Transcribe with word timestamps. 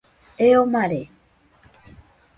Eo 0.47 0.63
mare 0.73 1.01